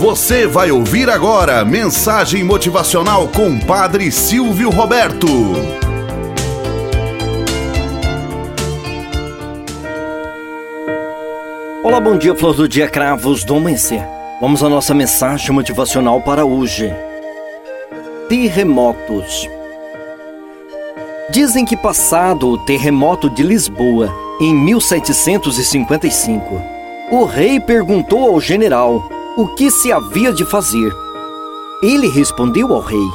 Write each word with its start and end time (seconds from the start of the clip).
Você 0.00 0.46
vai 0.46 0.70
ouvir 0.70 1.10
agora 1.10 1.62
mensagem 1.62 2.42
motivacional 2.42 3.28
com 3.28 3.60
Padre 3.60 4.10
Silvio 4.10 4.70
Roberto. 4.70 5.26
Olá, 11.84 12.00
bom 12.00 12.16
dia, 12.16 12.34
flor 12.34 12.54
do 12.54 12.66
dia, 12.66 12.88
cravos 12.88 13.44
do 13.44 13.56
amanhecer. 13.56 14.02
Vamos 14.40 14.64
à 14.64 14.70
nossa 14.70 14.94
mensagem 14.94 15.50
motivacional 15.50 16.22
para 16.22 16.46
hoje. 16.46 16.90
Terremotos. 18.26 19.46
Dizem 21.28 21.66
que 21.66 21.76
passado 21.76 22.48
o 22.48 22.56
terremoto 22.64 23.28
de 23.28 23.42
Lisboa, 23.42 24.10
em 24.40 24.54
1755, 24.54 26.58
o 27.12 27.26
rei 27.26 27.60
perguntou 27.60 28.30
ao 28.30 28.40
general 28.40 29.19
o 29.36 29.46
que 29.54 29.70
se 29.70 29.92
havia 29.92 30.32
de 30.32 30.44
fazer. 30.44 30.92
Ele 31.82 32.08
respondeu 32.08 32.72
ao 32.72 32.80
rei: 32.80 33.08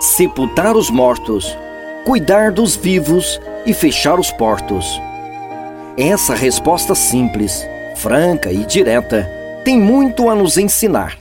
sepultar 0.00 0.76
os 0.76 0.90
mortos, 0.90 1.56
cuidar 2.04 2.50
dos 2.52 2.76
vivos 2.76 3.40
e 3.64 3.72
fechar 3.72 4.18
os 4.18 4.30
portos. 4.32 5.00
Essa 5.96 6.34
resposta 6.34 6.92
simples, 6.94 7.66
franca 7.96 8.52
e 8.52 8.66
direta 8.66 9.26
tem 9.64 9.80
muito 9.80 10.28
a 10.28 10.34
nos 10.34 10.58
ensinar. 10.58 11.16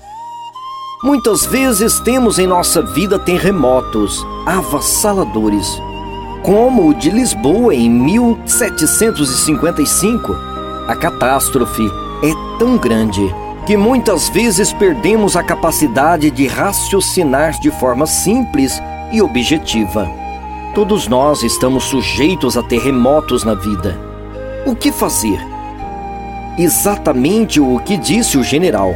Muitas 1.04 1.46
vezes 1.46 2.00
temos 2.00 2.40
em 2.40 2.48
nossa 2.48 2.82
vida 2.82 3.20
terremotos 3.20 4.26
avassaladores, 4.46 5.68
como 6.42 6.90
o 6.90 6.94
de 6.94 7.10
Lisboa 7.10 7.76
em 7.76 7.90
1755. 7.90 10.34
A 10.88 10.96
catástrofe 10.96 11.86
é 12.24 12.32
tão 12.58 12.78
grande 12.78 13.43
que 13.66 13.78
muitas 13.78 14.28
vezes 14.28 14.74
perdemos 14.74 15.38
a 15.38 15.44
capacidade 15.44 16.30
de 16.30 16.48
raciocinar 16.48 17.58
de 17.60 17.72
forma 17.72 18.06
simples 18.06 18.82
e 19.12 19.22
objetiva. 19.22 20.10
Todos 20.76 21.08
nós 21.08 21.44
estamos 21.44 21.86
sujeitos 21.86 22.58
a 22.58 22.64
terremotos 22.64 23.46
na 23.46 23.54
vida. 23.54 23.98
O 24.66 24.76
que 24.76 24.92
fazer? 24.92 25.40
Exatamente 26.58 27.60
o 27.60 27.80
que 27.80 27.96
disse 27.96 28.38
o 28.38 28.44
general: 28.44 28.94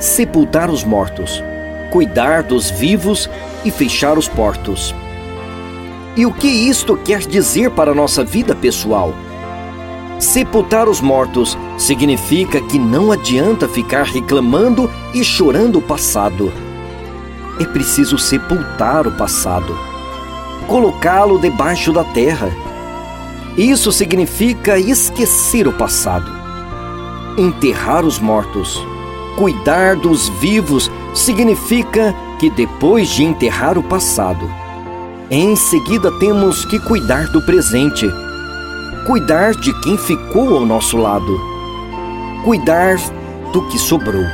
sepultar 0.00 0.68
os 0.68 0.82
mortos, 0.82 1.42
cuidar 1.90 2.42
dos 2.42 2.70
vivos 2.70 3.30
e 3.64 3.70
fechar 3.70 4.18
os 4.18 4.28
portos. 4.28 4.92
E 6.16 6.26
o 6.26 6.32
que 6.32 6.48
isto 6.48 6.96
quer 6.96 7.20
dizer 7.20 7.70
para 7.70 7.92
a 7.92 7.94
nossa 7.94 8.24
vida 8.24 8.54
pessoal? 8.54 9.14
Sepultar 10.22 10.88
os 10.88 11.00
mortos 11.00 11.58
significa 11.76 12.60
que 12.60 12.78
não 12.78 13.10
adianta 13.10 13.66
ficar 13.66 14.04
reclamando 14.04 14.88
e 15.12 15.24
chorando 15.24 15.80
o 15.80 15.82
passado. 15.82 16.52
É 17.58 17.64
preciso 17.64 18.16
sepultar 18.16 19.04
o 19.04 19.10
passado, 19.16 19.76
colocá-lo 20.68 21.40
debaixo 21.40 21.92
da 21.92 22.04
terra. 22.04 22.52
Isso 23.58 23.90
significa 23.90 24.78
esquecer 24.78 25.66
o 25.66 25.72
passado. 25.72 26.30
Enterrar 27.36 28.04
os 28.04 28.20
mortos, 28.20 28.80
cuidar 29.36 29.96
dos 29.96 30.28
vivos, 30.40 30.88
significa 31.12 32.14
que 32.38 32.48
depois 32.48 33.08
de 33.08 33.24
enterrar 33.24 33.76
o 33.76 33.82
passado, 33.82 34.48
em 35.28 35.56
seguida 35.56 36.12
temos 36.20 36.64
que 36.64 36.78
cuidar 36.78 37.26
do 37.32 37.42
presente 37.44 38.06
cuidar 39.06 39.54
de 39.54 39.72
quem 39.80 39.98
ficou 39.98 40.56
ao 40.56 40.64
nosso 40.64 40.96
lado, 40.96 41.40
cuidar 42.44 42.96
do 43.52 43.66
que 43.68 43.78
sobrou, 43.78 44.24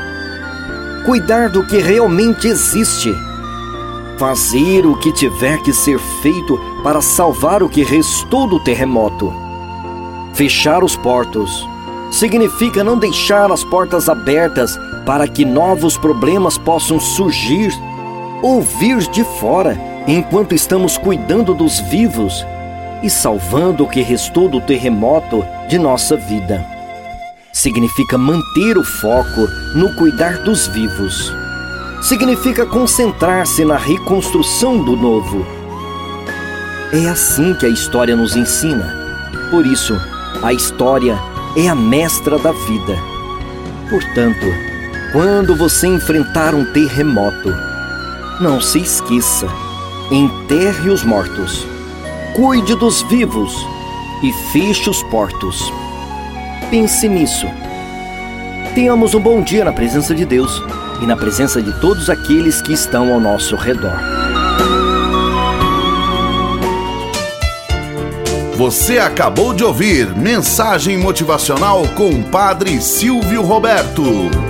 cuidar 1.07 1.49
do 1.49 1.67
que 1.67 1.79
realmente 1.79 2.47
existe, 2.47 3.15
fazer 4.19 4.85
o 4.85 4.97
que 4.99 5.13
tiver 5.13 5.59
que 5.63 5.73
ser 5.73 5.99
feito 6.21 6.59
para 6.83 7.01
salvar 7.01 7.63
o 7.63 7.69
que 7.69 7.83
restou 7.83 8.47
do 8.47 8.61
terremoto. 8.61 9.33
Fechar 10.35 10.85
os 10.85 10.97
portos. 10.97 11.67
Significa 12.11 12.85
não 12.85 12.99
deixar 12.99 13.51
as 13.51 13.65
portas 13.65 14.09
abertas 14.09 14.79
para 15.05 15.27
que 15.27 15.45
novos 15.45 15.97
problemas 15.97 16.57
possam 16.59 17.01
surgir 17.01 17.73
ou 18.43 18.63
vir 18.63 18.99
de 19.11 19.25
fora 19.41 19.79
enquanto 20.07 20.55
estamos 20.55 20.97
cuidando 20.97 21.55
dos 21.55 21.81
vivos 21.81 22.45
e 23.03 23.09
salvando 23.09 23.85
o 23.85 23.89
que 23.89 24.03
restou 24.03 24.49
do 24.49 24.61
terremoto 24.61 25.45
de 25.69 25.79
nossa 25.79 26.17
vida. 26.17 26.65
Significa 27.53 28.19
manter 28.19 28.77
o 28.77 28.85
foco 28.85 29.49
no 29.75 29.95
cuidar 29.97 30.39
dos 30.39 30.67
vivos. 30.69 31.33
Significa 32.03 32.65
concentrar-se 32.65 33.65
na 33.65 33.77
reconstrução 33.77 34.83
do 34.83 34.97
novo. 34.97 35.45
É 36.93 37.09
assim 37.09 37.55
que 37.55 37.67
a 37.67 37.69
história 37.69 38.15
nos 38.15 38.37
ensina. 38.37 38.95
Por 39.51 39.67
isso, 39.67 39.95
a 40.43 40.53
história 40.53 41.19
é 41.57 41.69
a 41.69 41.75
mestra 41.75 42.39
da 42.39 42.53
vida. 42.53 42.97
Portanto, 43.91 44.47
quando 45.13 45.57
você 45.57 45.87
enfrentar 45.87 46.55
um 46.55 46.65
terremoto, 46.73 47.55
não 48.41 48.61
se 48.61 48.79
esqueça: 48.79 49.49
enterre 50.11 50.91
os 50.91 51.03
mortos 51.03 51.67
cuide 52.35 52.75
dos 52.75 53.03
vivos 53.03 53.53
e 54.23 54.33
feche 54.53 54.89
os 54.89 55.03
portos. 55.05 55.73
Pense 56.71 57.09
nisso. 57.09 57.47
Tenhamos 58.75 59.15
um 59.15 59.21
bom 59.21 59.43
dia 59.43 59.65
na 59.65 59.73
presença 59.73 60.15
de 60.15 60.25
Deus 60.25 60.63
e 61.03 61.07
na 61.07 61.17
presença 61.17 61.63
de 61.63 61.73
todos 61.81 62.11
aqueles 62.11 62.61
que 62.61 62.73
estão 62.73 63.13
ao 63.13 63.21
nosso 63.21 63.57
redor. 63.57 63.99
Você 68.57 68.99
acabou 68.99 69.55
de 69.55 69.63
ouvir 69.63 70.17
Mensagem 70.17 70.99
Motivacional 70.99 71.87
com 71.95 72.11
o 72.11 72.25
Padre 72.25 72.81
Silvio 72.81 73.43
Roberto. 73.43 74.48